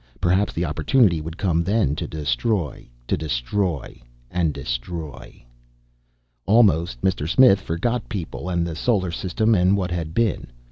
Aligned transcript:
Perhaps 0.19 0.53
the 0.53 0.65
opportunity 0.65 1.21
would 1.21 1.37
come 1.37 1.63
then 1.63 1.95
to 1.95 2.07
destroy, 2.07 2.89
to 3.05 3.15
destroy, 3.15 4.01
and 4.31 4.51
destroy. 4.51 5.45
Almost, 6.47 6.99
Mr. 7.03 7.29
Smith 7.29 7.61
forgot 7.61 8.09
people 8.09 8.49
and 8.49 8.65
the 8.65 8.75
solar 8.75 9.11
system 9.11 9.53
and 9.53 9.77
what 9.77 9.91
had 9.91 10.15
been. 10.15 10.47